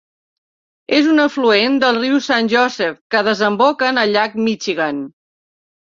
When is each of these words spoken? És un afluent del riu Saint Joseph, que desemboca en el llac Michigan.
És 0.99 1.09
un 1.09 1.21
afluent 1.25 1.75
del 1.83 2.01
riu 2.05 2.17
Saint 2.29 2.49
Joseph, 2.55 2.99
que 3.17 3.21
desemboca 3.31 3.93
en 3.93 4.03
el 4.05 4.15
llac 4.17 4.37
Michigan. 4.49 5.07